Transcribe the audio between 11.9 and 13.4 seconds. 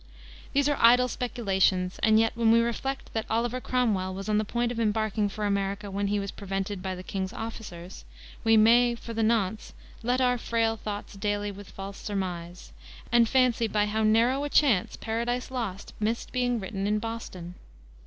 surmise," and